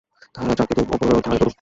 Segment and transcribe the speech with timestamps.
[0.35, 1.49] তাহারা চাহিত, অপরেও তাহাই করুক।